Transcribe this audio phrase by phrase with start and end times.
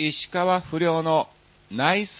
[0.00, 1.26] 石川不良の
[1.72, 2.12] ナイス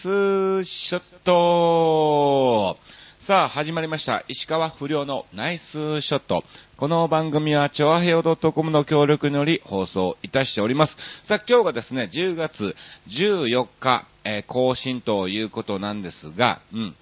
[0.65, 2.77] ショット
[3.24, 4.24] さあ、始まりました。
[4.27, 6.43] 石川不良のナイスショット。
[6.77, 10.96] この番組は、チョアヘオ .com の協力により放送いたしております。
[11.29, 12.75] さあ、今日がですね、10月
[13.11, 16.96] 14日、えー更新ということなんですが、うん。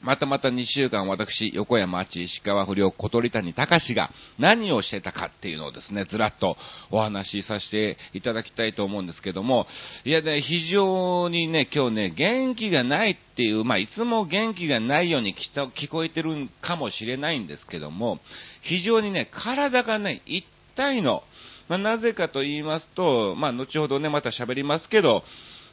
[0.00, 6.56] またまた2週間私、横山町、石川不良、小鳥谷隆が何をしてたかっていうのをですね、ずらっと
[6.90, 9.66] お話しさせていただきたいと思うんですけども、
[10.04, 18.20] いやね、非常にね、今日ね、元気がないっていう、まあ、いつも元気がないようにきた聞こえてるかもしれないんですけども、
[18.62, 21.22] 非常にね、体がね、痛いの。
[21.68, 25.24] まあ、なぜかと言いますと、まあ、後ほどね、また喋りますけど、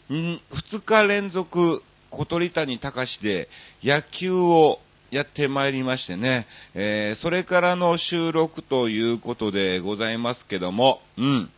[0.09, 1.81] ん2日連続、
[2.15, 3.49] 小鳥谷隆で
[3.83, 4.79] 野球を
[5.11, 11.49] やってまいりましてね、えーそれからの収録ということでございますけども、うん、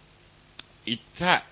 [0.85, 1.43] 痛い。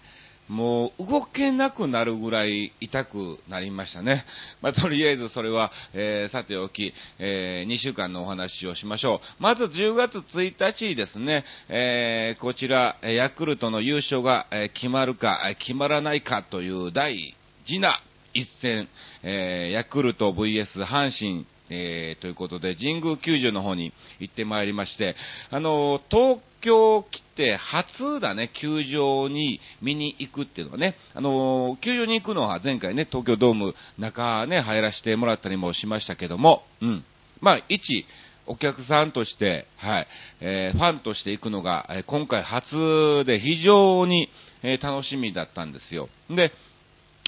[0.48, 4.26] もう動けなくなるぐらい痛くなりましたね。
[4.62, 9.44] まあ、とりあえずそれは、えーさておき、え2週間のお話をしましょう。
[9.44, 17.36] まず10月1日ですね、えーこちら、ヤクルトの優勝が、決まるか、決まらないかという大
[17.66, 18.00] 事な
[18.36, 18.88] 一戦、
[19.24, 25.16] えーヤクルト VS 阪神、えーということで、神宮球場の方に行ってまいりまして、
[25.50, 37.06] あの東京来て初だね、球場に見に行くっていうのはね、あの球場に行くのは前回ね、東京ドーム中ね、入らせてもらったりもしましたけども、うん。
[37.40, 38.06] まあ、一、
[38.48, 40.08] お客さんとして、はい、
[40.42, 44.30] えーファンとして行くのが、え今回初で非常に、
[44.62, 46.10] え楽しみだったんですよ。
[46.30, 46.52] で、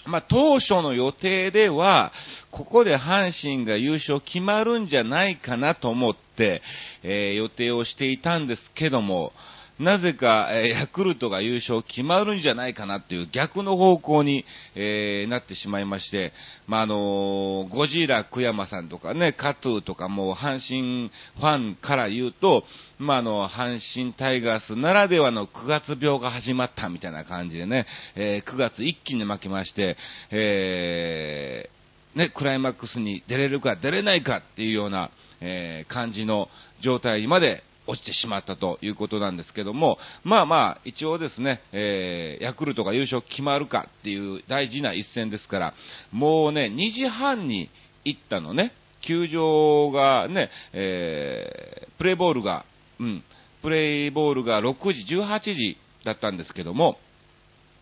[0.08, 2.12] まあ、当初の予定では、
[2.52, 6.62] ここで阪神が優勝決まるんじゃないかなと思って、
[7.04, 9.34] えー予定をしていたんですけども、
[9.80, 14.44] なぜか、えヤクルトが優勝決まるんじゃないかなっていう逆の方向に、
[14.76, 16.34] えーなってしまいまして、
[16.68, 22.64] まあ、あのゴジラ久山さんとかね、カトゥーとかもう阪神ファンから言うと、
[22.98, 27.86] まあ、あの、阪神タイガースならではの9月病が始まったみたいな感じでね、
[28.16, 29.98] えー9月一気に負けまして、
[30.32, 36.50] えーね、クライマックスに出れるか出れないかっていうような、えー感じの
[36.82, 45.74] 状態まで落ちてしまったということなんですけども、まあまあ、一応ですね、えーヤクルトが優勝決まるかっていう大事な一戦ですから、
[46.12, 47.70] もうね、2時半に
[48.04, 52.66] 行ったのね、球場がね、えープレーボールが、
[53.00, 53.24] うん、
[53.62, 56.98] プレーボールが6時、18時だったんですけども、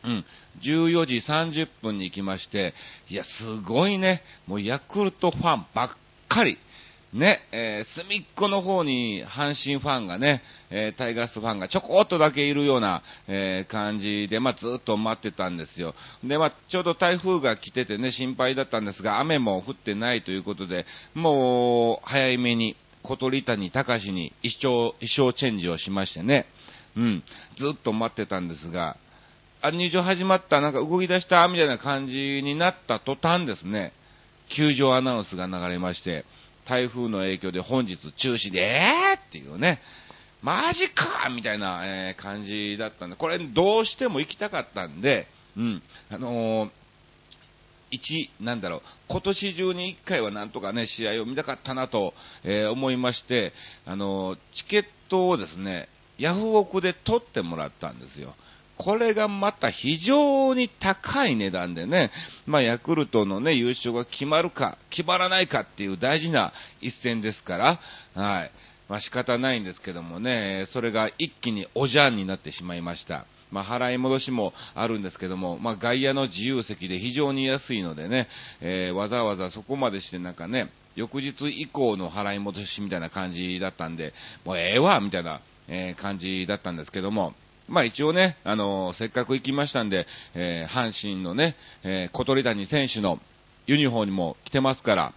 [0.03, 0.25] うん、
[0.61, 2.73] 14時30分に行きまして、
[3.09, 5.89] いや、すごいね、もうヤクルトファンばっ
[6.29, 6.57] かり、
[7.15, 15.95] ね、えー隅っこの方に阪神ファンがね、えータイガースファンがちょこっとだけいるような、えー感じで、まあ、ずっと待ってたんですよ。
[16.25, 26.47] で、まあ、ちょうど台風が来ててね、心配だったんですが、雨も降ってないということで、もう、早めに、小鳥谷隆に衣装、衣装チェンジをしましてね、
[26.97, 27.23] うん、
[27.57, 28.97] ずっと待ってたんですが、
[29.61, 33.93] あ、入場始まった、なんか動き出した、みたいな感じになった途端ですね、
[34.49, 36.25] 球場アナウンスが流れまして、
[36.67, 39.79] 台風の影響で本日中止で、えーっていうね、
[40.41, 45.27] マジかみたいな、えー感じだったんで、これどうしても行きたかったんで、
[45.57, 46.69] うん、あのー
[47.91, 53.53] 一、なんだろう、今年中に一回はなんとかね、試合を見たかったなと、えー思いまして、
[53.85, 55.87] あのーチケットをですね、
[56.17, 58.35] ヤフオクで取ってもらったんですよ。
[58.77, 62.11] これがまた非常に高い値段でね、
[62.45, 67.79] まあ、ヤクルトのね、優勝が決まるか、決まらないかっていう大事な一戦ですから、
[68.13, 68.51] はい。
[68.87, 73.25] まあ、仕方ないんですけどもね、それが一気におじゃんになってしまいました。
[73.51, 78.27] まあ、払い戻しもあるんですけども、まあ、外野の自由席で非常に安いのでね、
[78.59, 87.33] えーわざわざそこまでしてなんかね、翌日以降の払い戻しみたいな感じだったんで、もうええわみたいな、え感じだったんですけども、
[87.67, 90.05] まあ一応ね、あのーせっかく行きましたんで、
[90.35, 93.19] えー阪神のね、えー小鳥谷選手の
[93.67, 95.13] ユニフォームにも着てますから、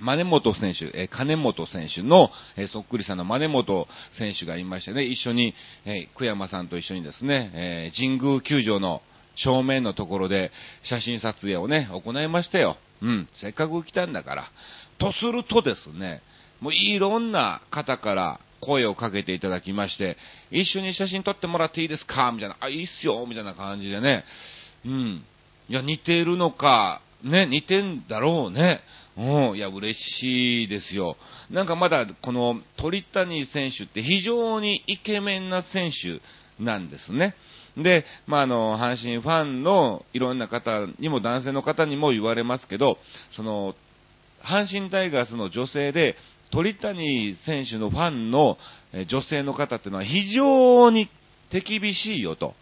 [0.00, 3.86] 真本選手、えー金本選手の、えーそっくりさんの真本
[4.18, 5.54] 選手がいましてね、一緒に、
[5.84, 9.02] えー久山さんと一緒にですね、えー神宮球場の
[9.36, 10.52] 正面のところで
[10.84, 12.76] 写真撮影をね、行いましたよ。
[13.02, 14.44] うん、せっかく来たんだから。
[14.98, 16.22] とするとですね、
[16.60, 20.16] もういろんな方から声をかけていただきまして、
[20.50, 22.32] 一緒に写真撮ってもらっていいですか？
[22.32, 24.24] みたいな、あ、いいっすよみたいな感じでね、
[24.84, 25.24] うん。
[25.68, 28.80] いや、似てるのか、ね、似てんだろうね。
[29.16, 31.16] うん、いや、嬉しいですよ。
[31.48, 36.20] なんかまだ、この鳥谷選手って非常にイケメンな選手
[36.62, 37.34] なんですね。
[37.76, 42.98] で、まあ、あの、阪神ファンのいろんな方にも男性の方にも言われますけど、
[43.32, 43.74] その、
[44.42, 46.16] 阪神タイガースの女性で、
[46.54, 48.56] 鳥谷選手のファンの
[49.08, 51.10] 女性の方っていうのは非常に
[51.50, 52.54] 手厳しいよと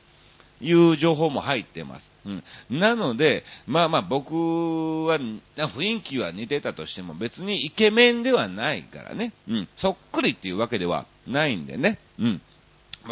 [0.62, 2.10] いう情報も入ってます。
[2.24, 9.34] うん、なので、まあまあ僕は雰囲気は似てたとしても別にイケメンではないからね。
[9.46, 11.98] うん、そっくりっていうわけではないんでね。
[12.18, 12.40] うん。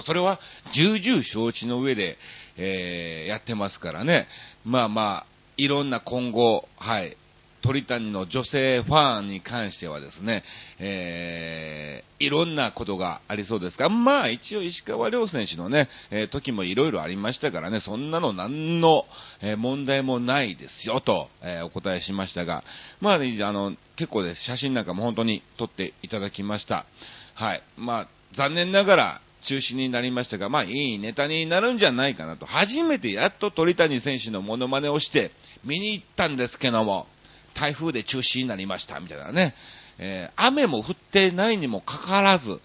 [0.07, 0.41] それは
[0.73, 2.17] 重々承知の上で、
[2.57, 4.29] えー、やってますからね。
[4.65, 7.17] まあまあ、いろんな今後、はい、
[7.63, 10.43] 鳥谷の女性ファンに関してはですね、
[10.79, 19.05] えー、いろんなことがありそうですが、まあ一応石川遼選手のね、えー、時もいろいろありましたからね、そんなの何の、
[19.43, 22.65] え、問題もないですよと、えー、お答えしましたが、
[23.01, 26.87] まあ、ね、あの、結構で写真なんかも本当に撮っていただきました。
[27.35, 27.63] はい。
[27.77, 32.47] まあ、残念ながら、中止になりましたが、まあいいネタになるんじゃないかなと。
[32.47, 35.31] 初めてやっと鳥谷選手のモノマネをして
[35.65, 37.07] 見に行ったんですけども、
[37.55, 39.55] 台風で中止になりました、みたいなね。
[39.99, 42.61] えー、雨も降ってないにもかかわらず、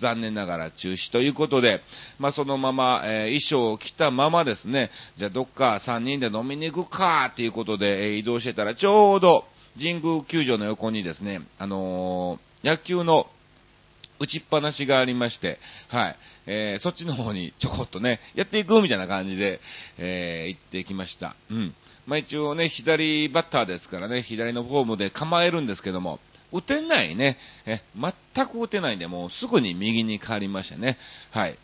[0.00, 1.80] 残念ながら中止ということで、
[2.18, 9.44] まあ、そのまま、えー、衣装を着たままですね、じゃあどっか3人で飲みに行くかということで、えー、移動してたらちょうど
[9.78, 13.26] 神宮球場の横にですね、あのー、野球の
[14.18, 15.58] 打ちっぱなしがありまして、
[15.88, 16.16] はい、
[16.46, 19.60] えー、そっちの方にちょこっとね、やっていくみたいな感じで、
[19.98, 21.36] えー、行ってきました。
[21.50, 21.74] うん。
[22.06, 26.20] まあ、一応ね、左バッターですからね、左のフォームで構えるんですけども、
[26.52, 27.36] 打てないね、
[27.66, 30.98] え、全く打てないんで、もうすぐに右に変わりましたね。
[31.30, 31.58] はい。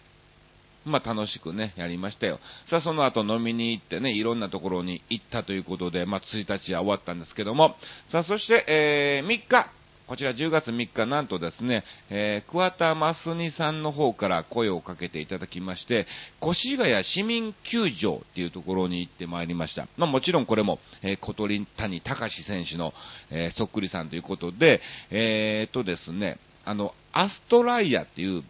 [0.85, 2.41] まあ、楽しくね、やりましたよ。
[2.67, 7.77] さあ、その後飲みに行ってね、いろんなところに行ったということで、まあ、1日は終わったんですけども、
[8.11, 9.71] さあ、そして、えー、3日、
[10.12, 16.06] こちら10月3日、なんとですね、えー、桑田真澄さんの方から声をかけていただきまして、
[16.43, 19.88] 越谷市民球場っていうところに行ってまいりました。
[19.97, 22.93] まあもちろんこれも、えー、小鳥谷隆選手の、
[23.31, 26.37] えー、そっくりさんということで、えー、とですね、
[26.67, 28.43] あの、アストライアっていう、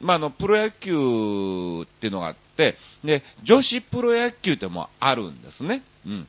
[0.00, 5.82] まあ、あの、プロ野球っていうのがあって、で、女子プロ野球ってもあるんですね。
[6.06, 6.28] うん。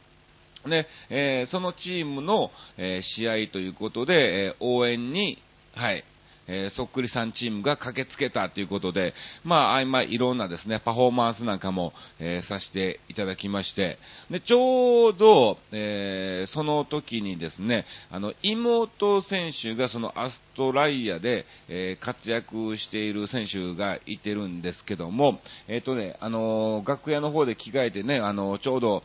[0.67, 5.41] で、えー、そのチームの、えー、試合ということで、えー、応援に、
[5.73, 6.03] はい、
[6.47, 9.13] えー、そっくりさんチームが駆けつけたということで、
[9.43, 13.97] まあ、あいまいろんなですね、パフォーマンスなんかも、えー、させていただきまして、
[14.29, 29.03] で、ちょうど、えー、その時にですね、あの、妹選手がそのアストラリアで、え活躍している選手がいてるんですけども、えっ、とね、あの楽屋の方で着替えてね、あのちょうど、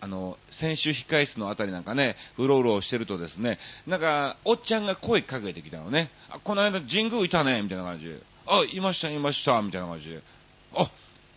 [0.00, 6.10] あの、選手控室のあたりなんかね、うろうろしてるとですね、なんか、おっちゃんが声かけてきたのね。
[6.30, 8.06] あ、この間神宮いたね、みたいな感じ。
[8.46, 10.18] あ、いました、いました、みたいな感じ。
[10.74, 10.90] あ、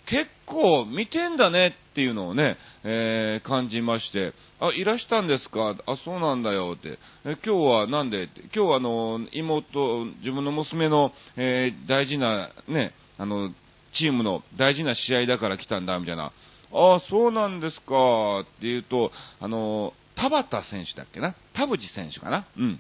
[0.08, 5.76] 結構見てんだねっていうのをね、えー、感じまして、あ、いらしたんですか？
[5.86, 7.00] あ、そうなんだよって。
[7.26, 8.30] え今日はなんで。
[8.54, 13.52] 今日はあの、妹、自分の娘の、えー、大事なね、あの、
[13.94, 16.32] チームの大事な試合だから来たんだ、みたいな。
[16.74, 21.36] ああ、そうなんですか、っていうと、あの、田畑選手だっけな。
[21.54, 22.46] 田淵選手かな。
[22.58, 22.80] うん。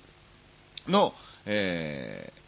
[0.88, 1.14] の、
[1.46, 2.42] えー、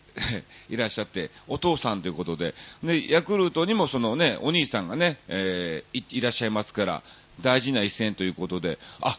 [0.74, 2.54] いらっしゃって、お父さんということで、
[2.84, 7.04] で、ヤクルトにもそのね、お兄さんがね、えー、いいらっしゃいますから、
[7.42, 9.18] 大事な一戦ということで、あ、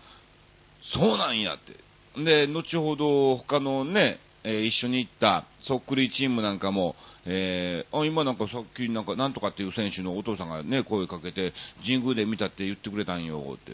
[0.83, 1.75] そうなんやって。
[2.23, 6.95] で、後ほど他のね、えー、一緒に行ったそっくりチームなんかも、
[7.27, 11.53] えー、あ、今なんかさっきなんか、なんとかっていう選手のお父さんがね、声かけて、
[11.85, 13.73] 神宮で見たって言ってくれたんよ、って。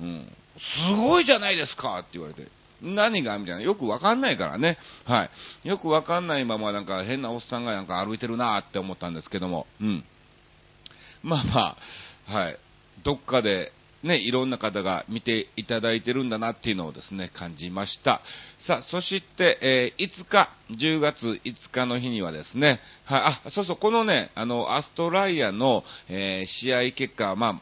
[0.00, 0.32] うん。
[0.58, 2.48] すごいじゃないですかって言われて。
[2.82, 3.62] 何がみたいな。
[3.62, 4.78] よくわかんないからね。
[5.04, 5.28] は
[5.64, 5.68] い。
[5.68, 9.66] よくわかんないままなんか変なおっさんがなんか歩いてるなって思ったんですけども。
[9.80, 10.04] うん。
[11.22, 11.76] まあま
[12.28, 12.58] あ、はい。
[13.02, 13.72] どっかで
[14.02, 18.20] ね、いろんな方が見ていただいてるんだなっていうのをですね、感じました。
[18.66, 27.60] さあ、そして、えー、5日、10月5日の日にはですね、はい、あ、そうそう、このね、あの、アストラリアの、えー、試合結果、まあ、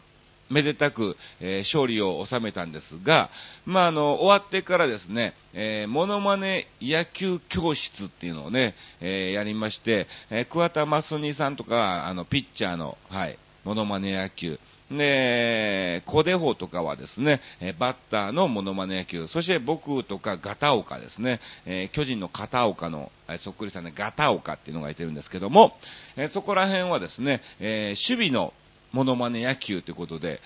[0.51, 3.31] めでたく、えー、勝利を収めたんですが、
[3.65, 14.59] まあ、あの、終わってからですね、えー、モノマネ野球教室っていうのをね、えー、やりまして、えー、桑田真澄さんとか、あの、ピッチャーの、はい、モノマネ野球、
[14.91, 17.41] で、コデホとかはですね、
[17.79, 25.73] バッターのモノマネ野球、そして僕とかガタオカですね、え巨人の片岡の、えそっくりさんでガタオカっていうのがいてるんですけども、
[26.17, 28.53] えそこら辺はですね、え守備の
[28.93, 30.41] モノマネ野球ということで、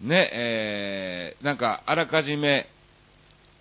[0.00, 2.66] ね、えー、なんかあらかじめ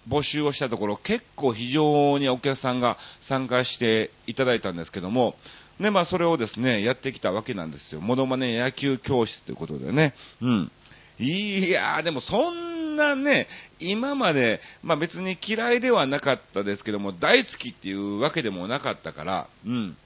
[0.07, 5.35] 募集をしたところ、結構非常にお客さんが参加していただいたんですけども、
[5.79, 8.01] で、まあ、それをですね、やってきたわけなんですよ。
[8.01, 10.13] モノマネ野球教室ということでね。
[10.41, 10.71] うん。
[11.19, 13.47] いやー、でもそんなね、
[13.79, 19.97] 今まで、まあ別に嫌いではなかったですけども、大好きっていうわけでもなかったから、うん。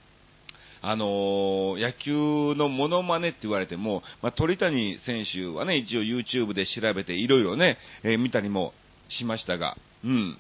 [0.84, 8.74] あのー、野球のモノマネって言われても、まあ、鳥谷選手はね、一応 YouTube で調べていろいろね、えー、見たりも
[9.08, 10.40] しましたが、うん。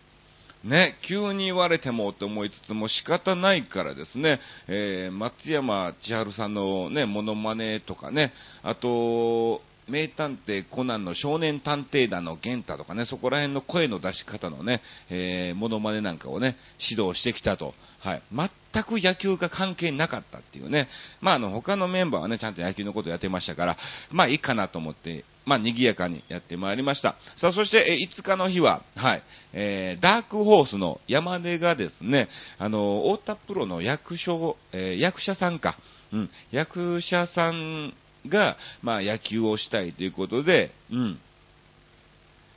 [0.63, 9.61] ね、急に言われてもって思いつつも仕方ないからですね、えー、松山千春さんのね、モノマネとかね、あと、
[9.91, 17.73] 名探偵コナンの少年探偵団の玄太とかね、そこら辺の声の出し方のね、えー、モノマネなんかをね、指導してきたと。
[17.99, 18.21] はい。
[18.31, 20.87] 全く野球が関係なかったっていうね。
[21.19, 23.77] まあ、あの、他のメンバーはね、ちゃんと野球のことやってましたから、
[24.09, 27.15] まあ、いいかなと思って、まあ、賑やかにやってまいりました。
[27.37, 35.77] さあ、そして、え5日の日は、はい、えー、ダークホースの山根がですね、あの、太田プロの役所、えー、役者さんか、
[36.13, 37.93] うん、役者さん
[38.27, 41.19] が、まあ、野球をしたいということで、うん。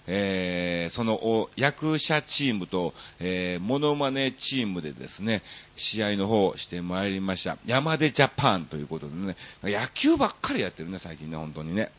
[0.07, 5.43] えー、その役者チームと、えー、モノマネチームでですね、
[5.77, 7.57] 試合の方をしてまいりました。
[7.65, 11.91] 山出ジャパンということでね、野球ばっかりやってるね、最近ね、本当にね。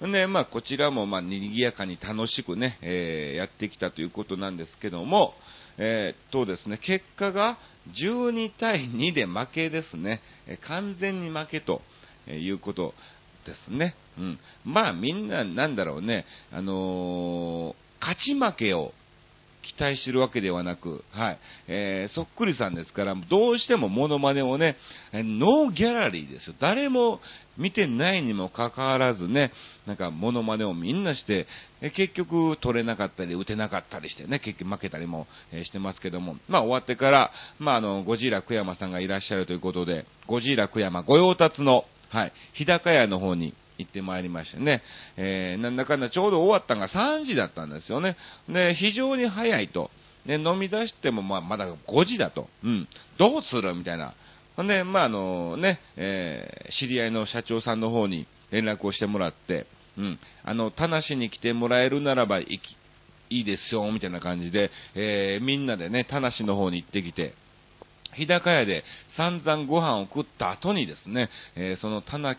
[0.00, 0.12] うん。
[0.12, 5.34] で、まあ、こちらも、まあ、賑やかに楽しくね、えー、やってきたということなんですけども、
[5.78, 7.58] えー、とですね、結果が
[7.98, 11.82] 12対2で負けですね、え完全に負けと。
[12.26, 12.94] えいうこと
[13.46, 13.94] ですね。
[14.18, 14.38] うん。
[14.64, 18.92] まあみんななんだろうね、あの、勝ち負けを
[19.62, 21.38] 期待してるわけではなく、はい。
[21.68, 24.76] えー、そっくりさんですから、どうしてもモノマネをね、
[25.12, 26.54] ノーギャラリーですよ。
[26.60, 27.20] 誰も
[27.56, 29.52] 見てないにもかかわらずね、
[29.86, 31.46] なんかモノマネをみんなして、
[31.80, 44.82] え結局取れなかったり打てなかったりしてね、結局負けたりも、えしてますけども、まあ終わってから、まああの、ゴジラ久山さんがいらっしゃるということで、ゴジラ久山御用達の、はい、日高屋の方に行ってまいりましてね、
[45.16, 48.16] えー、なんだかんだちょうど終わったのが3時だったんですよね。
[48.48, 49.90] で、非常に早いと。
[50.26, 52.48] で、飲み出しても、まあ、まだ5時だと。
[52.62, 52.88] うん。
[53.18, 54.12] どうするみたいな。
[54.56, 59.66] ほんで、まあ、あのね、えー、知り合いの社長さんの方に連絡をしてもらって、
[59.96, 60.18] うん。
[60.44, 62.76] あの、田無に来てもらえるならば、いき、
[63.30, 67.34] いいですよ、みたいな感じで、えー、みんなでね、田無の方に行ってきて、
[68.14, 68.84] 日高屋で
[69.16, 72.36] 散々ご飯を食った後にですね、えー、その田無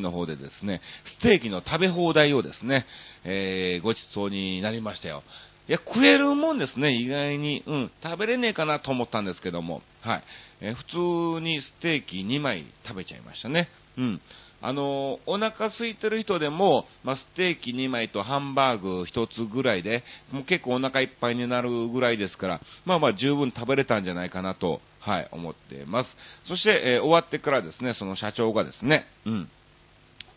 [0.00, 0.80] の方でですね、
[1.18, 2.86] ステーキの食べ放題をですね、
[3.24, 5.22] えー、ごちそうになりましたよ。
[5.68, 7.62] いや、食えるもんですね、意外に。
[7.66, 10.24] うん、食べれねえかなと思ったんですけども、はい。
[10.60, 13.68] えー、普通にステーキ2枚食べちゃいましたね。
[13.96, 14.20] うん。
[14.62, 20.02] あのお腹空いてる人でも、まあ、ステーキ2枚とハンバーグ1つぐらいで、
[20.32, 26.16] もう結構お腹いっぱいになるぐらいですから、まあまあ十分食べれたんじゃないかなと、はい、思っています。
[26.46, 29.48] そして、えー、終わってからですね、その社長がですね、うん、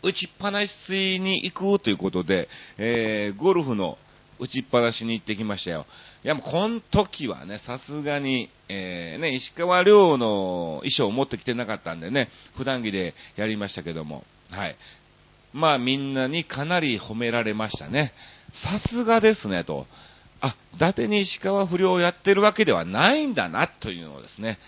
[0.03, 3.98] 打ちっぱなしに行くということで、えー、ゴルフの
[4.39, 5.86] 打ちっぱなしに行ってきましたよ。
[6.24, 14.75] いや、もうこの時はね、さすがに、えー、ね、石川遼の衣装を持ってきてなかったんでね、普段着でやりましたけども、はい。
[15.53, 18.13] まあみんなにかなり褒められましたね。
[18.53, 19.88] さすがですね、と。
[20.43, 24.59] あ、伊達に石川不良をやってるわけではないんだな、というのをですね、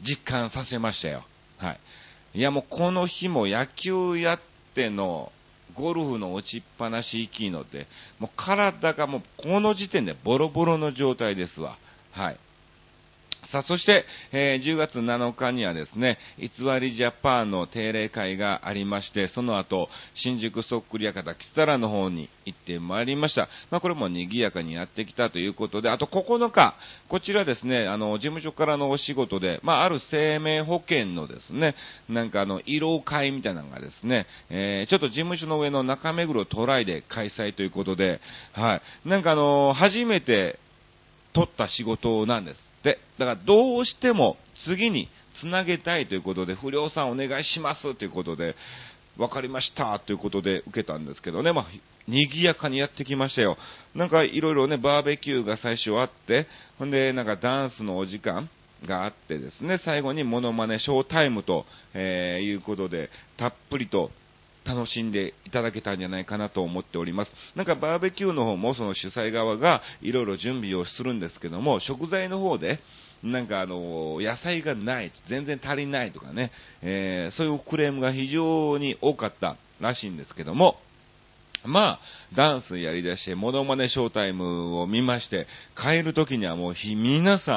[0.00, 1.24] 実感させましたよ。
[1.58, 2.38] はい。
[2.38, 4.40] いや、もうこの日も野球やっ
[4.74, 5.32] ての、
[5.74, 7.88] ゴルフの落ちっぱなし行きので、
[8.20, 11.76] もう体がもうこの時点でボロボロの状態ですわ。
[12.12, 12.36] はい。
[13.54, 16.48] さあ、そして、えー、10月7日にはですね、偽
[16.80, 23.48] りジャパンの定例会がありまして、その後、新宿そっくり館キサラの方に行ってまいりました。
[23.70, 26.74] まあ、これも賑やかにやってきたということで、あと9日、
[27.08, 31.76] こちらですね、あの、事務所からのお仕事で、まあ、ある生命保険のですね、
[32.08, 38.20] なんかあの、慰労会みたいなのがですね、えー、ちょっと事務所の上の中目黒トライで開催ということで、
[38.52, 39.08] はい。
[39.08, 40.58] なんかあの、初めて
[41.34, 42.63] 取った仕事なんです。
[42.84, 45.08] で、だからどうしても次に
[45.40, 48.54] つなげたいということで、不良さんお願いしますということで、
[49.16, 51.66] 分かりましたということで受けたんですけどね、まあ、
[52.06, 53.56] 賑やかにやってきましたよ。
[53.94, 56.46] なんかいろいろね、バーベキューが最初あって、
[56.78, 58.48] ほんで、なんかダンスのお時間
[58.84, 61.64] があってですね、最後にモノマネショータイムと、
[61.94, 64.10] えー、いうことで、たっぷりと
[64.64, 67.32] 楽しんでいただけたんじゃないかなと思っております。
[67.54, 72.80] なんかバーベキューの方もその主催側がいろいろ準備をするんですけども、食材の方で、
[73.22, 76.50] なんかあの、野菜がない、全然足りないとかね、
[76.82, 80.76] えー、そういうクレームが非常に多かったらしいんですけども、
[81.64, 82.00] まあ、
[82.34, 87.52] ダンスやりだして、モノマネショータイムを見まして、帰るときにはもう皆さ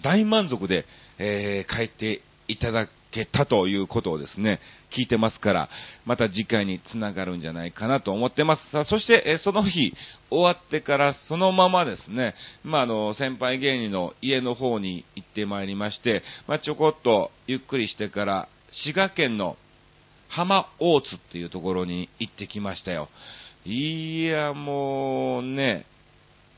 [0.00, 0.84] ん、大満足で、
[1.18, 5.68] えー、帰っていただけたということをですね、聞いてますから、
[6.04, 8.70] また次回につながるんじゃないかなと思ってます。
[8.70, 9.94] さあ、そして、えその日、
[10.30, 19.56] 終わってからそのままですね、まあ、あの、先輩芸人の家の方に行ってまいりまして、まあ、ちょこっとゆっくりしてから、滋賀県の
[20.28, 23.08] 浜大津っていうところに行ってきましたよ。
[23.64, 25.84] いや、もうね、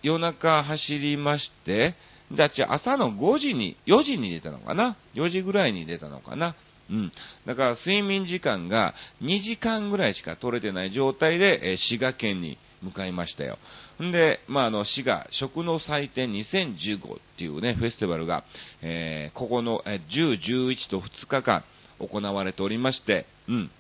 [0.03, 1.95] 夜中走りまして、
[2.37, 6.55] だっち朝の5時に、4時に出たのかな ?4 時ぐらいに出たのかな？
[6.91, 7.13] うん。
[7.47, 13.59] だから睡眠時間が2時間ぐらいしか取れてない状態で、えー、滋賀県に向かいましたよ。
[14.03, 18.45] んで、まあ、あの、滋賀食の祭典2015っていうね、フェスティバルが、
[18.83, 21.65] えー、ここの、えー、10、11と2日間
[21.99, 23.71] 行われておりまして、うん。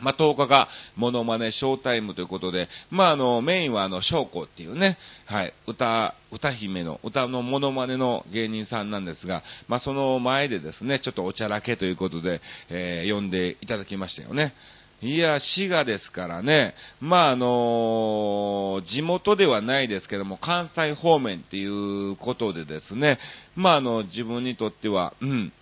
[0.00, 14.54] まあ、10日がモノマネショータイムということで、まあ、あの、メインはあの、翔子っていうね、はい、歌、歌姫の、歌のモノマネの芸人さんなんですが、まあ、その前でですね、ちょっとおちゃらけということで、えー、呼んでいただきましたよね。
[15.02, 23.18] いや、滋賀ですからね、まあ、あのー、地元ではないですけども、関西方面っていうことでですね、
[23.54, 25.52] まあ、あの、自分にとっては、うん、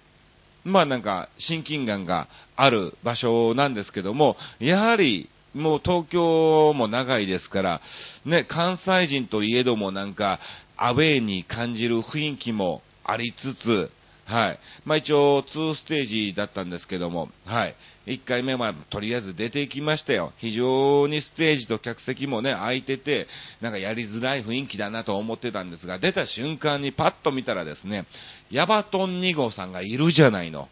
[0.64, 7.80] まあなんか親近感がある場所なんですけども、やはりもう東京も長いですから、
[8.24, 10.40] ね、関西人といえどもなんか
[10.76, 13.90] アウェーに感じる雰囲気もありつつ、
[14.24, 14.58] はい。
[14.84, 17.74] まあ一応2ステージだったんですけども、はい。
[18.06, 20.32] 1回目はとりあえず出ていきましたよ。
[20.38, 23.26] 非常にステージと客席もね、空いてて、
[23.60, 28.06] なんかやりづらい雰囲気だなと思ってたんですが、出た瞬間にパッと見たらですね、
[28.50, 30.68] ヤバトン2号さんがいるじゃないの。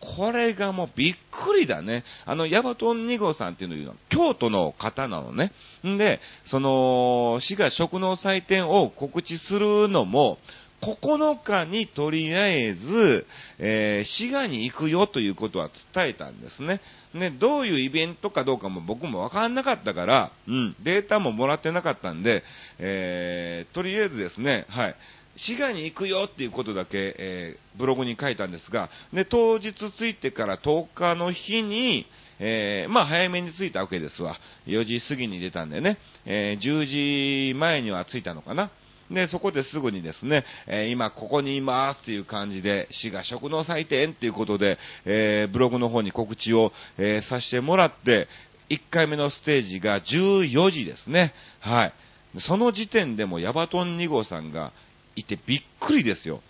[0.00, 2.04] これがもうびっくりだね。
[2.24, 5.52] あの、ヤバトン2号さんっていうのは京都の方なのね。
[5.86, 10.38] んで、その、市が食の祭典を告知するのも、
[10.82, 13.26] 9日にとりあえず、
[13.58, 16.80] えー、滋賀に行くよということは伝えたんですね。
[17.14, 22.44] ね、どういうイベントかどうかも僕もわかんなかったから、うん、データももらってなかったんで、
[22.78, 24.96] えー、とりあえずですね、はい。
[25.36, 32.06] 滋賀に行くよっていうことだけ、えー、ブログに書いたんですが、で、当日着いてから10日の日に、
[32.38, 34.36] えー、まあ早めに着いたわけですわ。
[34.66, 38.70] 4時過ぎに出たんでね、えー、10時前には着いたのかな。
[39.10, 48.28] で、そこですぐにですね、えー、今ここにいますっていう感じで、滋賀食の祭典っていうことで、えー、ブログの方に告知を、えー、させてもらって、
[48.70, 51.34] 1回目のステージが14時ですね。
[51.58, 51.92] はい。
[52.38, 54.72] その時点でもヤバトン2号さんが
[55.16, 56.40] いてびっくりですよ。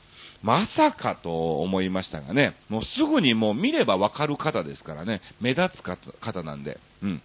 [0.42, 7.22] まさかと思いましたがね、もうすぐにもう見ればわかる方ですからね、目立つ方なんで、うん。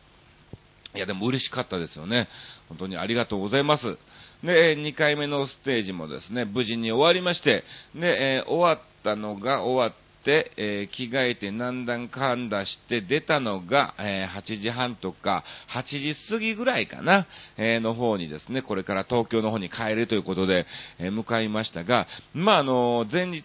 [0.96, 2.28] いや、でも嬉しかったですよね。
[2.70, 3.98] 本当にありがとうございます。
[4.44, 7.64] で、2回目のステージもですね、無事に終わりまして、
[7.96, 17.28] で、えー、終わったのが終わって、えー、着替えてなんだんかんだして出たのが、えー、8時半とか8時過ぎぐらいかな、
[17.58, 20.66] えの方にですね、これから東京の方に帰るということで、
[21.00, 23.44] え向かいましたが、まあ、あの、前日、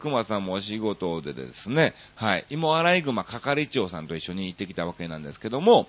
[0.00, 5.88] 熊さんもお仕事でですね、はい、芋洗熊係長さんと一緒に行ってきたわけなんですけども、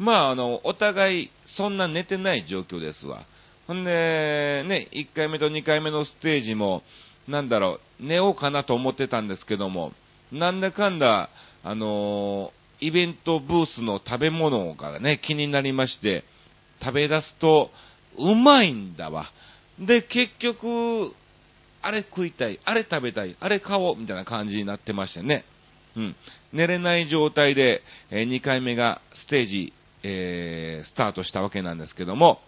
[0.00, 3.26] まあ、あの、お互い、そんな寝てない状況ですわ。
[3.66, 6.82] ほんで、ね、1回目と2回目のステージも、
[7.28, 9.92] なんだろう、寝ようかなと思ってたんですけども、
[10.32, 11.28] なんだかんだ、
[11.62, 16.24] あのー、イベントブースの食べ物がね、気になりまして、
[16.80, 17.70] 食べ出すと、
[18.16, 19.30] うまいんだわ。
[19.78, 21.14] で、結局、
[21.82, 25.44] あれ食いたい、あれ食べたい、あれ買おう、みたいな感じになってましてね。
[25.94, 26.16] うん。
[26.54, 32.40] 寝れない状態で、えー、2回目がステージえー、スタートしたわけなんですけども、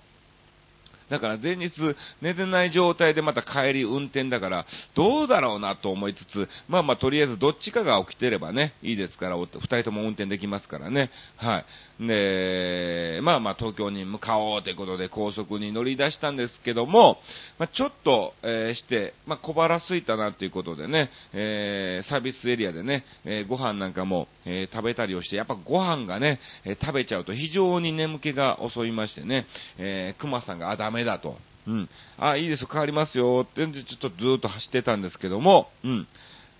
[1.10, 1.72] だから前日
[2.20, 11.10] 寝てない状態でまた帰り運転だから、どうだろうなと思いつつ、まあまあとりあえずどっちかが起きてればね、いいですから、二人とも運転できますからね。
[11.36, 11.64] はい。
[12.06, 17.18] で、まあまあ東京に向かおうということで高速に乗り出したんですけども、
[17.58, 29.46] まあ、ちょっと、えー、して、まあ小腹空いたなということでね、えー、サービスエリアでね、えー、ご飯なんかも、え食べたりをして、やっぱご飯がね、え食べちゃうと非常に眠気が襲いましてね、
[29.78, 31.36] えー、熊さんが、あ、ダメだと。
[31.66, 31.88] うん。
[32.18, 36.08] あ、いいです、変わりますよ、ってんで、ちょっとずっと走ってたんですけども、うん。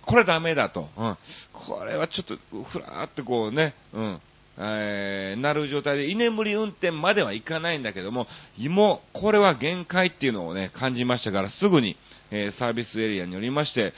[0.05, 0.89] これダメだと。
[0.97, 1.17] うん。
[1.53, 4.21] これはちょっと、ふらーってこうね、うん。
[4.57, 8.27] えー、なる状態で、居眠り運転まではいかないんだけども、
[8.69, 11.97] も、これは限界っていうのをね、感じましたから、すぐに、
[12.31, 13.93] えー、サービスエリアに寄りまして、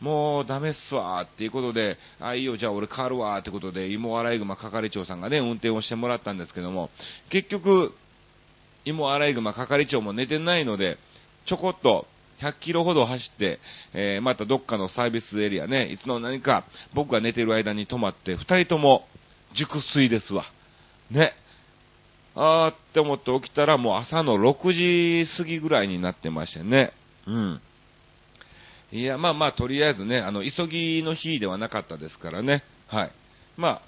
[0.00, 6.90] もうダメっすわーっていうことで、あ、いいよ、じゃあ俺変わるわーってことで、芋洗熊係長さんがね、運転をしてもらったんですけども、
[7.30, 7.94] 結局、
[8.88, 10.98] 芋洗熊係長も寝てないので、
[11.46, 12.06] ちょこっと、
[12.40, 13.58] 100キロほど走って、
[13.94, 19.06] えー、またどっかのサービスエリアね、いつの何か僕が寝てる間に泊まって、2人とも
[19.54, 20.44] 熟睡ですわ。
[21.10, 21.34] ね。
[22.34, 26.92] あーって思って起きたらもう朝の6時過ぎぐらいになってましてね。
[27.26, 27.60] うん。
[28.92, 32.62] いや、まあまあ、とりあえずね、あの、急ぎの日ではなかったですからね。
[32.86, 33.12] はい。
[33.56, 33.82] ま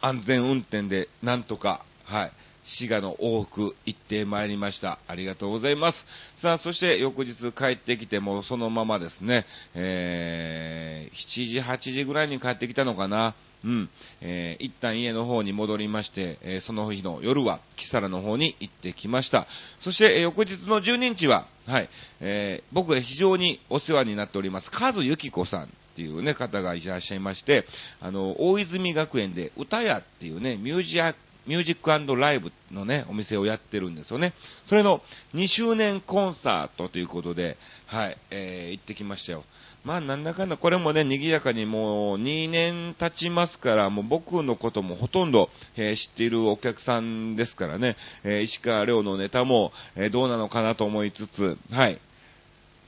[0.00, 2.32] あ、安全運転でなんとか、はい。
[2.64, 4.98] 滋賀の往復行ってまいりました。
[5.06, 5.98] ありがとうございます。
[6.40, 13.34] さあ、そして翌日帰ってきてもそのままですね、えー、7時、8時ぐらいに帰ってきたのかな。
[13.64, 13.90] うん。
[14.20, 19.46] えー、一旦家の方に戻りまして、えー、その日の夜は、木更の方に行ってきました。
[19.80, 21.88] そして、えー、翌日の12日は、はい、
[22.20, 27.66] えー、僕が非常にお世話になっております、カズユキコさんっていうね、方がいらっしゃいまして、
[28.00, 31.14] あの、大泉学園で歌屋っていうね、ミュージア
[31.46, 34.34] ミュージックライブのね、お店をやってるんですよね。
[34.66, 35.00] それの
[35.34, 39.44] 2周年コンサートということで、はい、えー、行ってきましたよ。
[39.84, 51.98] まあ、なんだかんだ、これもね、賑やかにもう2年経ちますから、もう僕のこともほとんど、えー、知っているお客さんですからね、えー、石川遼のネタも、えー、どうなのかなと思いつつ、はい。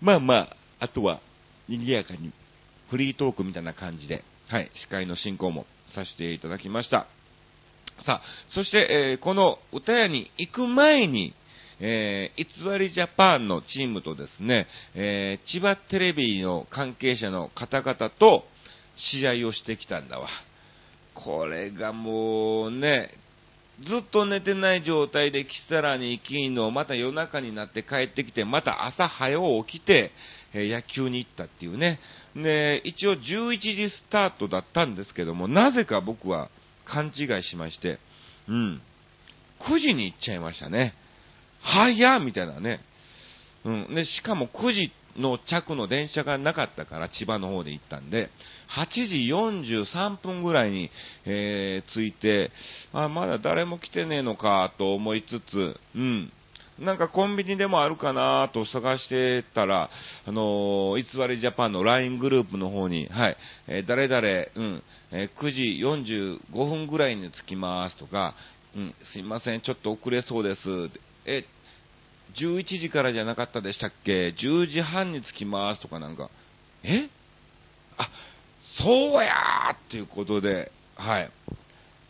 [0.02, 1.20] まあまあ、あとは、
[1.68, 2.32] 賑やかに、
[2.90, 7.06] フリートークみたいな感じで、はい、司会の進行もさせていただきました。
[8.04, 11.34] さあ、そして、えー、この歌屋に行く前に、
[11.80, 18.44] えー、偽りジャパンのチームとですね、えー、千葉テレビの関係者の方々と
[18.96, 20.28] 試合をしてきたんだわ。
[21.14, 23.10] これがもうね、
[23.80, 30.12] ずっと寝てない状態でキサラに行きんの、また夜中になって帰ってきて、また朝早起きて、
[30.54, 31.98] え野球に行ったっていうね。
[32.36, 36.50] で、一応11時スタートだったんですけども、なぜか僕は
[36.84, 37.98] 勘違いしまして、
[38.48, 38.80] うん。
[39.60, 40.94] 9時に行っちゃいましたね。
[41.60, 42.80] 早っみたいなね。
[43.64, 43.94] うん。
[43.94, 48.30] で、しかも9時の着の電車がなかったから千葉の方で行ったんで、
[48.76, 49.16] 8時
[49.86, 50.90] 43分ぐらいに、
[51.24, 52.50] えー、着いて、
[52.92, 56.32] あ、まだ誰も来てねえのかと思いつつ、うん。
[56.78, 59.90] なんかコンビニでもあるかなと探してたら、
[60.26, 63.36] あのー、偽りジャパンの LINE グループの方に、はい、
[63.68, 64.82] えー、誰々、うん、
[65.12, 68.34] えー、9時45分ぐらいに着きますとか、
[68.74, 70.60] うん、すいません、ちょっと遅れそうです。
[71.26, 71.44] え、
[72.36, 76.30] 11時からじゃなかったでしたっけ ?10 時半に着きますとかなんか、
[76.82, 77.08] え？
[77.98, 78.08] あ、
[78.78, 81.30] そうやーっていうことで、はい。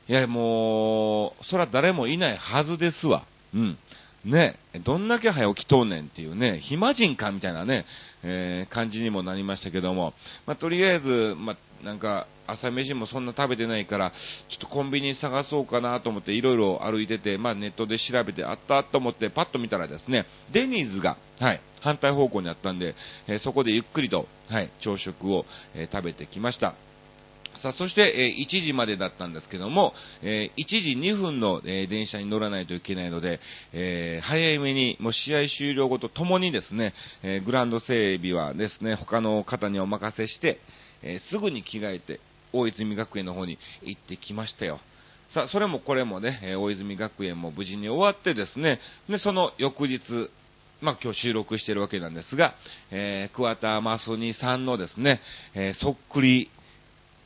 [0.09, 3.25] いや、もう、そら誰もいないはずですわ。
[3.55, 3.79] うん。
[4.25, 7.85] ね、どんだけ早起きとんねんっていうね、暇人かみたいなね、
[8.23, 10.15] えー、感じにもなりましたけども、
[10.47, 14.13] まあ、とりあえず、まあ、なんか、朝飯もそんな食べてないから、
[14.49, 22.95] ちょっとコンビニ探そうかなと思っていろいろ歩いてて、まあ、ネットで調べてあったと思ってパッと見たらですね、デニーズが、はい、反対方向にあったんで、
[23.27, 26.75] えー、そこでゆっくりと、はい、朝食を、えー、食べてきました。
[27.63, 33.39] さあ、そして、えー、1時までだったんですけども、えー、1時2分の、えー、電車に乗らないといけないので、
[33.73, 40.59] え早めに、もう試合終了後とともにですね、えグランド整備はですね、他の方にお任せして、
[41.03, 42.21] えすぐに着替えて、
[42.53, 44.81] 大泉学園の方に行ってきましたよ。
[45.31, 50.01] さあ、それもこれもね、え大泉学園も無事に終わってですね、で、その翌日、
[50.81, 52.57] まあ、今日収録してるわけなんですが、
[52.91, 55.21] えー、桑田真澄さんのですね、
[55.55, 56.51] えー、そっくり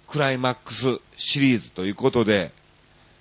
[0.09, 2.53] クライマックスシリーズということで、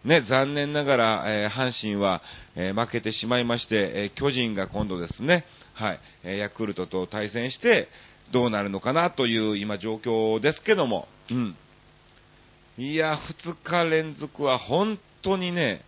[0.04, 2.22] ね、残念ながら、えー、阪神は、
[2.56, 7.88] えー、負けてしまいまして、えー、巨人が今度ですね、はい、えヤクルトと対戦して、
[8.32, 11.56] どうなるのかなという今状況ですけども、うん。
[12.78, 15.82] いや、2日連続は本当にね、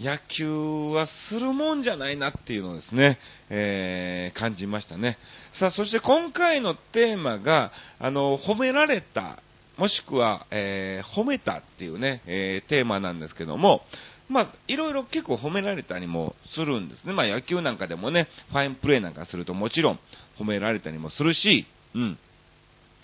[0.00, 3.18] 野球はするもんじゃないなっていうのをですね、
[3.50, 5.18] えー、感じましたね。
[5.54, 9.42] さあ、そして今回のテーマが、あの、褒められた
[9.78, 13.82] もしくは、えー、褒めたっていうね、えー、テーマなんですけども、
[14.28, 17.12] まあ、いろいろ結構褒められたりもするんですね。
[17.12, 19.98] まあ、野球なんかでもね、ファインプレーなんかするともちろん
[20.38, 22.18] 褒められたりもするし、うん。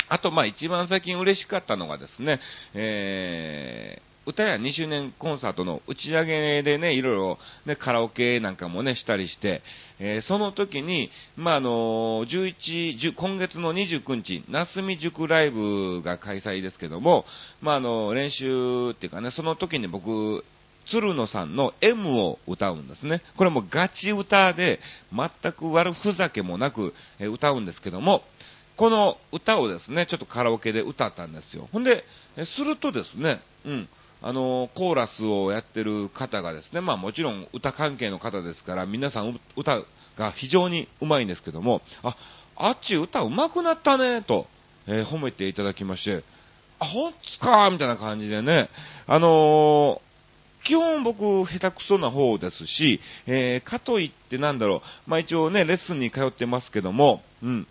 [0.08, 2.40] あと、まあ、一番最近嬉しかったのがですね、
[2.74, 9.62] え歌や2周年コンサートの打ち上げでね、いろいろ、ね、カラオケなんかもね、したりして、
[9.98, 17.24] えー、その時に、まあ、あのー、11、今月の29日、なすみ塾ライブが開催ですけども、
[17.62, 20.44] まあ、あの、練習っていうかね、その時に僕、
[20.90, 23.22] 鶴野さんの M を歌うんですね。
[23.36, 24.80] これもガチ歌で、
[25.12, 28.22] 全く悪ふざけもなく、え歌うんですけども、
[28.76, 31.68] この歌をですね、ちょっとカラオケで歌ったんですよ。
[31.72, 32.04] ほんで、
[32.56, 33.88] するとですね、うん、
[34.20, 39.82] あの、コーラスをやってる方がですね、まあもちろん歌関係の方ですから、皆さん歌
[40.16, 42.16] が非常にうまいんですけども、あ、
[42.56, 44.46] あっち歌うまくなったね、と、
[44.86, 46.24] えー、褒めていただきまして、
[46.80, 48.68] あ、ほんつかみたいな感じでね、
[49.06, 57.66] あのー、基本僕、下手くそな方ですし、えー、かといってなんだろう、まあ一応ね、レッスンに通ってますけども、うん、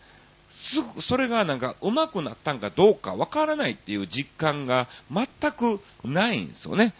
[0.74, 6.94] すぐ、それがなんか上手くなったんかどうかわからないっていう実感が全くないんですよね。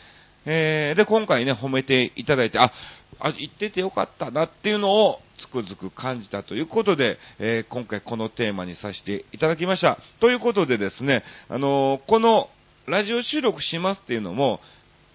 [0.46, 2.72] えー、で、今回ね、褒めていただいて、あ、
[3.20, 10.00] あ、言っててよかったなっていうのをつくづく感じたということで、えー、今回このテーマにさせていただきました。
[10.22, 12.50] ということでですね、あのー、この
[12.86, 14.62] ラジオ収録しますっていうのも、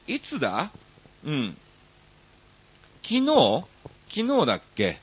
[0.06, 0.70] いつだ？
[1.24, 1.56] うん。
[3.02, 3.64] 昨日？
[4.14, 4.98] 昨日だっけ？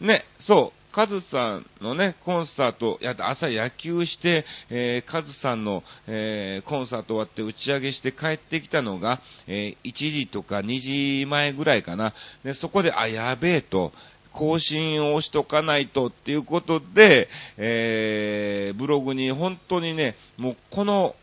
[0.00, 0.83] ね、そう。
[0.94, 12.14] カズさんのね、コンサート、や朝野球して、えー、カズさんの、えー、コンサート終わって打ち上げして帰ってきたのが、えー、1時とか2時前ぐらいかな。
[12.44, 13.92] で、そこで、あ、やべえと、
[14.32, 21.16] 更新をしとかないとっていうことで、えー、ブログに本当にね、もうこの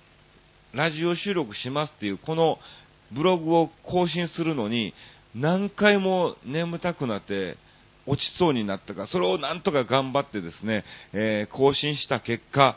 [0.74, 2.58] ラジオ収録しますっていう、この
[3.14, 4.94] ブログを更新するのに、
[5.34, 7.56] 何回も眠たくなって、
[8.06, 10.84] 落ちそうになったか、それをなんとか頑張ってですね、
[11.14, 12.76] えー、更新した結果、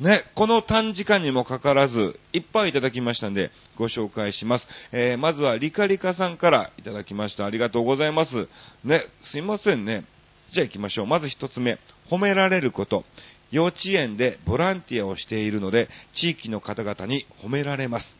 [0.00, 4.66] ね、この短時間にもかかわらず、いっぱいいただきましたんで、ご紹介します。
[4.90, 7.44] えー、まずは、リカリカさんからいただきました。
[7.44, 8.48] ありがとうございます。
[8.84, 10.04] ね、すいませんね。
[10.52, 11.06] じゃあ行きましょう。
[11.06, 11.78] まず一つ目、
[12.10, 13.04] 褒められること。
[13.52, 18.16] 幼稚園でボランティアをしているので、地域の方々に褒められます。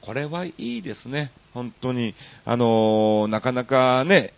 [0.00, 1.32] これはいいですね。
[1.52, 2.14] 本当に。
[2.44, 4.32] あのー、なかなかね、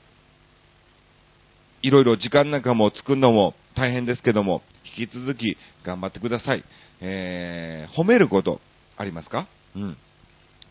[1.89, 4.61] いろいろ時間なんかも作るのも大変ですけども、
[4.99, 6.63] 引き続き頑張ってください。
[7.01, 8.61] えー、褒めること
[8.99, 9.49] ありますか？
[9.75, 9.97] うん。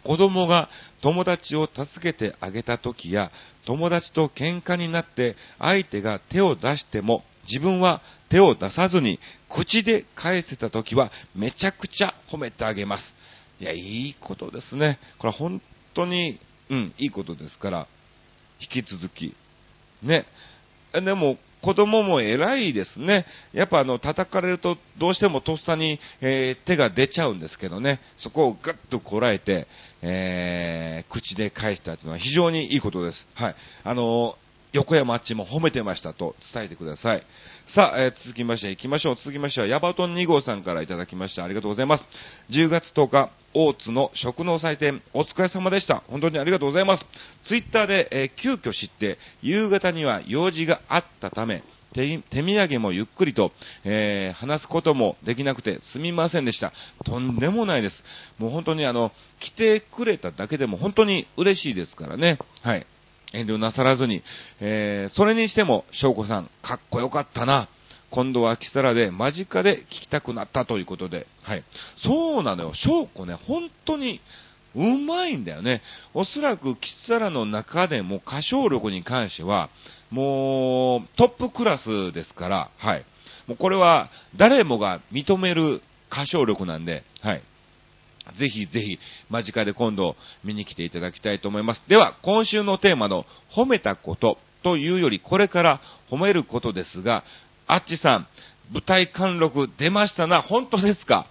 [0.04, 0.70] 子供が
[1.02, 3.32] 友達を助けてあげた時や、
[3.66, 13.04] 友達と喧嘩になって相手が手を出しても自分は手を出さずに口で返せた時はめちゃくちゃ褒めてあげます。
[13.60, 15.00] いや、いいことですね。
[15.18, 15.64] これは本
[15.96, 17.88] 当に、うん、いいことですから、
[18.62, 19.36] 引き続き、
[20.04, 20.28] ね、
[20.94, 23.26] でも、子供も偉いですね。
[23.52, 29.68] やっぱあの、叩かれるとどうしてもとっさに、えー、手が出ちゃうんですけどね、そこをぐっとこらえて、
[30.02, 33.26] えー、口で返したというのは非常にいいことです。
[33.34, 33.56] はい。
[33.84, 34.38] あの
[34.74, 37.24] 横山あっちも褒めてましたと伝えてください。
[37.74, 39.16] さあ、えー、続きまして行きましょう。
[39.16, 41.44] 続きましては、ヤバトン2号さんからいただきました。
[41.44, 42.04] ありがとうございます。
[42.50, 46.04] 10月10日、大津の食の祭典、お疲れ様でした。
[46.08, 47.06] 本当にありがとうございます。
[47.48, 53.52] ツイッターで、えー、急遽知って、夕方には用事があったため、手手土産もゆっくりと、
[53.84, 56.74] えー、話すこともできなくてすみませんでした。
[57.06, 58.04] とんでもないです。
[58.38, 62.38] もう本当にあの、来てくれただけでも本当に嬉しいですからね。
[62.62, 62.86] はい。
[63.34, 64.24] 遠慮なさらずに、
[64.60, 67.70] えー、それにしても、翔子さん、かっこよかったな。
[68.10, 71.64] 今度はキサラで間近で聞きたくなったということで、はい。
[72.04, 72.74] そうなのよ。
[72.74, 74.22] 翔子ね、本当に、
[74.76, 75.82] うまいんだよね。
[76.14, 79.70] おそらくキサラの中でも歌唱力に関しては、
[80.10, 83.06] もう、トップクラスですから、はい。
[83.48, 87.42] もうこれは、誰もが認める歌唱力なんで、はい。
[88.40, 91.84] ぜひぜひ間近で今度見に来ていただきたいと思います。
[91.88, 97.24] では、今週のテーマの褒めたことというよりこれから褒めることですが、
[97.68, 98.28] あっちさん、
[98.72, 101.26] 舞台貫禄出ましたな、本当ですか？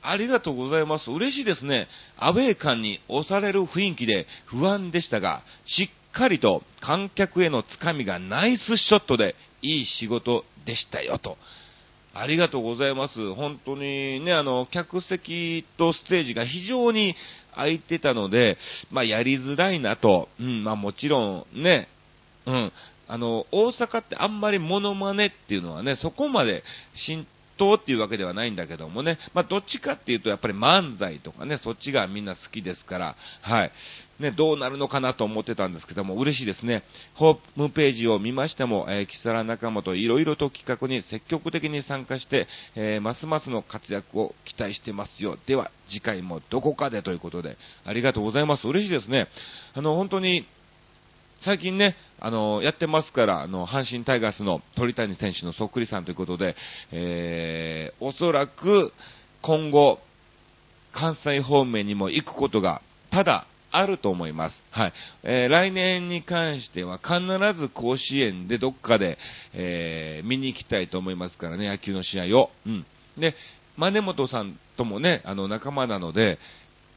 [0.00, 1.10] ありがとうございます。
[1.10, 1.88] 嬉しいですね。
[2.16, 11.36] アウェー感に押される雰囲気で不安でしたが、しっかりと観客へのつかみがナイスショットでいい仕事でしたよと。
[12.20, 13.34] ありがとうございます。
[13.34, 17.14] 本当にね、あの、客席とステージが非常に
[17.54, 18.58] 空いてたので、
[18.90, 20.28] まあ、やりづらいなと。
[20.40, 21.88] うん、まあ、もちろんね、
[22.46, 22.72] うん、
[23.06, 26.62] あの、大阪ってあんまりモノマネっていうのはね、そこまで
[26.94, 27.26] 浸
[27.58, 33.72] 当っていうわけではないんだけどもね、まあ、どっちかっていうと、やっぱり漫才とかね、そっちがみんな好きですから、はい。
[34.20, 36.82] ね、どうなるのかなと思ってたんですけども、嬉しいですね。
[37.14, 45.38] ホームページを見ましても、えー、キサラ仲間といろいろと企画に積極的に参加して、えー、ますますの活躍を期待してますよ。
[45.46, 48.66] では、次回もどこかでということで、ありがとうございます。
[48.66, 49.28] 嬉しいですね。
[49.74, 50.46] あの、本当に、
[51.40, 56.56] 最近ね、あの、やってますから、あの、阪神タイガースの鳥谷選手のそっくりさんということで、
[56.90, 58.92] えー、おそらく、
[59.42, 60.00] 今後、
[60.92, 64.62] 関西方面にも行くことが、ただ、あると思います。
[64.70, 64.92] はい。
[65.22, 67.20] えー、来年に関しては必
[67.60, 69.18] ず甲子園でどっかで、
[69.52, 72.50] えー、見に行きたいと思いますからね、野球の試合を。
[72.66, 72.86] うん。
[73.18, 73.34] で、
[73.76, 76.38] 真本さんともね、あの、仲間なので、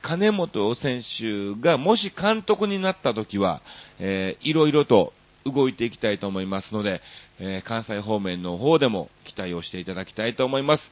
[0.02, 3.62] 金本選手がもし監督になった時は、
[4.00, 5.14] えー、いろいろと
[5.46, 7.02] 動いていきたいと思いますので、
[7.40, 10.84] えー、関西方面の方でも期待をしていただきたいと思います。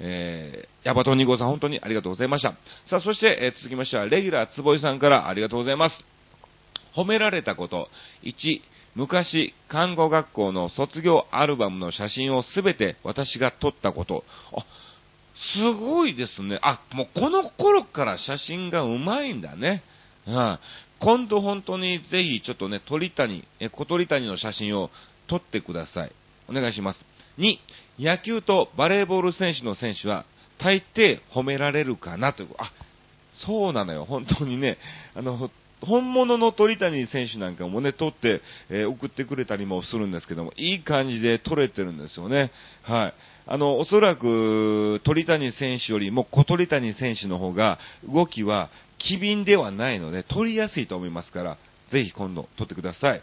[0.00, 2.52] えー、ヤバト2号さん本当にありがとうございました。
[2.86, 6.04] さあ、そして、えー、続きましては、レギュラーつぼいさんからありがとうございます。
[6.94, 7.88] 褒められたこと、
[8.22, 8.60] 1、
[8.94, 14.24] 昔、看護学校の卒業アルバムの写真をすべて私が撮ったこと。
[14.52, 14.64] あ、
[15.54, 16.58] すごいですね。
[16.62, 19.82] あ、もうこの頃から写真がうまいんだね。
[20.26, 20.58] うん。
[21.00, 24.90] 今度本当にぜひちょっとね、鳥谷、え小鳥谷の写真を
[25.28, 26.12] 撮ってください。
[26.48, 27.00] お願いします。
[27.38, 27.58] 2、
[28.00, 30.24] 野球とバレーボール選手の選手は
[30.58, 32.48] 大抵褒められるかなという。
[32.58, 32.72] あ、
[33.32, 34.04] そうなのよ。
[34.04, 34.78] 本当にね、
[35.14, 42.50] あの、本物の鳥谷選手なんかもね、撮って、えー、送ってくれたりもするんですけども、いい感じで撮れてるんですよね。
[42.82, 43.14] はい。
[43.50, 51.56] あの、おそらく、鳥谷選手よりも小鳥谷選手の方が、動きは機敏ではないので、撮りやすいと思いますから、
[51.90, 53.22] ぜひ今度撮ってください。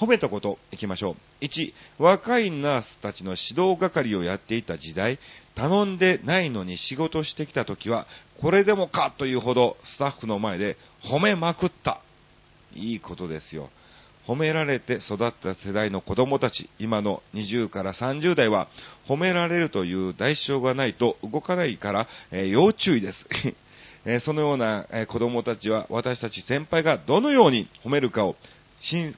[0.00, 1.44] 褒めたこと、いきましょう。
[1.44, 5.18] 1、若いナースたちの指導係をやっていた時代、
[5.54, 8.06] 頼んでないのに仕事してきた時は、
[8.40, 12.00] これでもかというほどスタッフの前で褒めまくった。
[12.74, 13.68] いいことですよ。
[14.28, 18.68] 褒められて育った世代の子供たち、今の20から30代は、
[19.08, 23.26] 褒められるという代償がないと動かないから、えー、要注意です。
[24.04, 28.36] え、そのような、え、子供たちは私たち先輩がどのように褒めるかを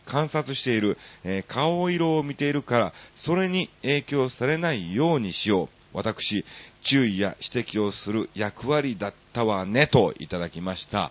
[0.07, 5.69] 観察している、え、顔色を見ているから、それに影響されないようにしよう。
[5.93, 6.45] 私、
[6.85, 11.11] 注意や指摘をする役割だったわね、といただきました。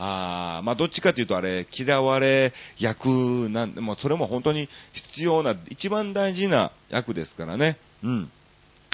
[0.00, 3.08] あまあ、どっちかというとあれ、嫌われ役
[3.50, 7.78] なんで、もそれも本当に必要な、一番大事な役ですからね。
[8.04, 8.30] うん。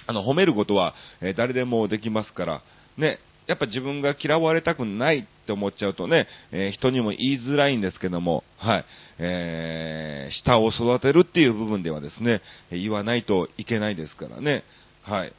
[0.06, 2.62] あの、褒めることは、えー、誰でもできますから、
[2.96, 8.84] ね、やっぱ自分が嫌われたくないって思っちゃうとね、えー、人にも言いづらいんですけども、はい、
[9.18, 12.40] えー、下を育てるっていう部分ではですね、
[12.70, 14.64] 言わないといけないですからね、
[15.02, 15.32] はい。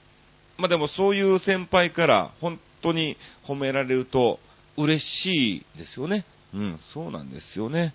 [0.57, 4.39] まあでもそういう先輩から本当に褒められると
[4.77, 6.25] 嬉しいですよね。
[6.53, 7.93] うん、そうなんですよね。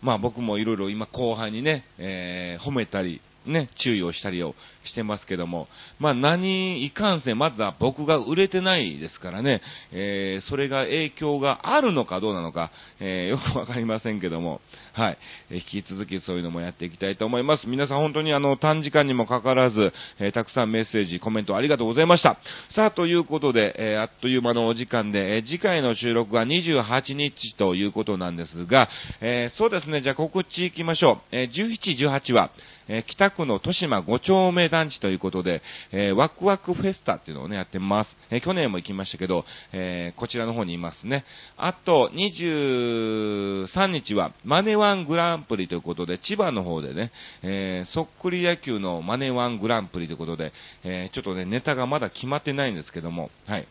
[0.00, 14.60] まあ僕もいろいろ今後輩にね、えー、褒めたり、ね、注意をしたりをしてますけども、まあ何いかんせん、まずは僕が売れてないですからね、えー、それが影響があるのかどうなのか、えー、よくわかりませんけども、
[14.92, 15.18] はい、
[15.50, 17.68] えー、引き続きそういうのもやっていきたいと思います。
[17.68, 22.38] 皆さん本当にあの短時間にもかかわらず、えー、たくさんメッセージ、コメントありがとうございました。
[22.70, 28.88] さあ、ということで、えー、あっという間のお時間で、えー、次回の収録が28日ということなんですが、
[29.20, 31.36] えー、そうですね、じゃあ告知行きましょう。
[31.36, 32.50] えー、17、18は、
[32.88, 38.16] えー、北区の豊島5丁目団地ということで、えー、ワクワクフェスタっていうのをね、やってます。
[38.30, 41.24] えー、去年も行きましたけど、えこちらの方にいますね。
[41.56, 47.10] あと、23日は、マネワングランプリということで、千葉の方でね、
[47.42, 50.52] えそっくり野球のマネワングランプリということで、
[50.84, 53.66] えちょっとね、ネタがまだ決まってないんですけども、はい。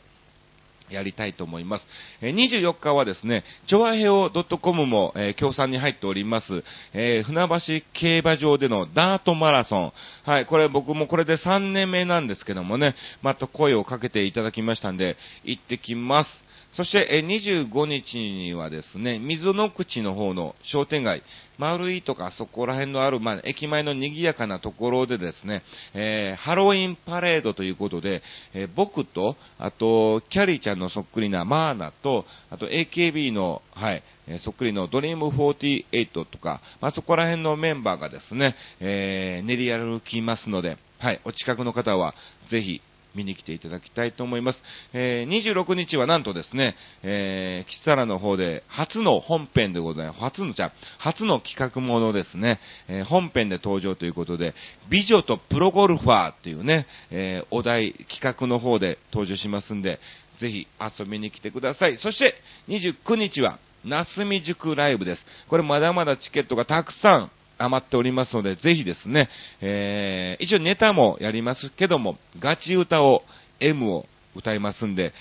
[0.92, 1.88] やりたいと思います。
[2.22, 7.48] え24日はですね、チョアヘオ .com も、えー、協賛に入っております、えー、船
[7.82, 9.94] 橋競馬場でのダートマラソン。
[10.24, 16.51] はい、これ僕もこれで3年目なんですけどもね、また声をかけていただきましたんで、行ってきます。
[16.74, 21.22] そして、25日にはですね、水の口の方の商店街、
[21.58, 42.16] 丸いとかそこら辺のある、まあ、駅前の賑やかなところでですね、えー、ハロウィンパレードということで、えー、僕と、あと、キャリーちゃんのそっくりなマーナと、あと AKB の、はい、え、そっくりのドリーム48とか、まあ、そこら辺のメンバーがですね、えー練り歩きますので、はい、お近くの方は、
[42.50, 42.82] ぜひ、
[43.16, 44.60] 見に来ていただきたいと思います。
[44.94, 50.20] えー、26日はなんとですね、えー、キサラの方で初の本編でございます。
[50.20, 54.54] 初の、じゃ初の企画ものですね、えー、本編で登場ということで、
[54.90, 60.00] 美女とプロゴルファーっていうね、えー、お題、企画の方で登場しますんで、
[60.40, 61.98] ぜひ遊びに来てください。
[61.98, 62.36] そして、
[62.68, 65.26] 29日は、なすみ塾ライブです。
[65.50, 67.32] これまだまだチケットがたくさん
[67.64, 69.30] 余っておりますので、ぜひですね、
[69.62, 73.24] えー、一応ネタもやりますけども、ガチ歌を
[73.60, 75.14] M を歌いますんで、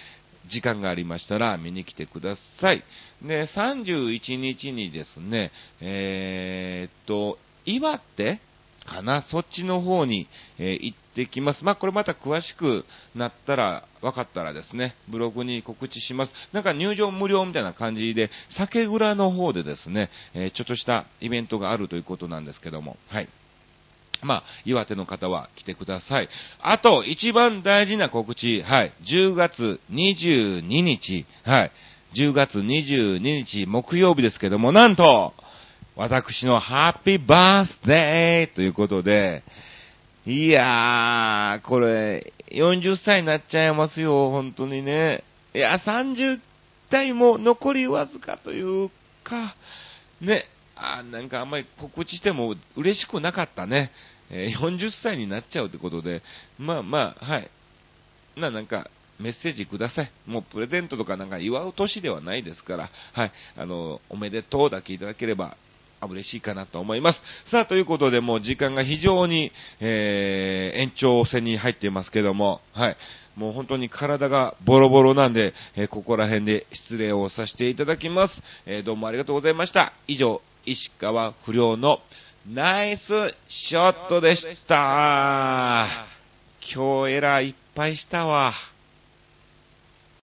[0.48, 2.82] 時間がありましたら見に来てください。
[3.22, 8.40] で、31日にですね、えー、っと、岩手
[8.86, 10.28] かな、そっちの方に、
[10.58, 11.64] えー、行ってきます。
[11.64, 16.32] まあ、これまた詳しくなったら、分かったらですね、ブログに告知します。
[16.52, 23.28] なんか入場無料みたいな感じで、酒蔵の方でですね、えー、ちょっとしたイベントがあるということなんですけども、はい。
[24.22, 26.28] まあ、岩手の方は来てください。
[26.60, 31.72] あと、一番大事な告知、はい、10月22日、はい、
[32.14, 35.32] 10月22日木曜日ですけども、なんと、
[35.96, 39.42] 私のハッピーバースデーということで、
[40.26, 45.24] いやー、これ、40歳になっちゃいますよ、本当にね。
[45.54, 46.38] いや、30
[46.90, 48.90] 代も残りわずかという
[49.24, 49.56] か、
[50.20, 50.44] ね、
[50.76, 53.90] あなんかあんまり告知しても嬉しくなかったね。
[54.30, 56.22] えー、40歳になっちゃうってことで、
[56.58, 57.50] まあまあ、はい。
[58.36, 58.88] な、なんか、
[59.18, 60.12] メッセージください。
[60.26, 63.32] もうプレゼントとかなんか祝う年ではないですから、はい。
[63.56, 65.56] あの、おめでとうだけいただければ
[66.06, 67.22] 嬉しいかなと思います。
[67.46, 72.96] さあ、ということで、もう時間が非常に、えー、延長戦に入っていますけども、はい。
[73.36, 78.34] もう本当に体がボロボロなんで、えー、ここら辺で失礼をさせていただきます。
[78.66, 79.92] えー、どうもありがとうございました。
[80.06, 82.00] 以上、石川不良の
[82.48, 83.02] ナイス
[83.48, 86.06] ショットでした。
[86.74, 88.52] 今日エラーいっぱいしたわ。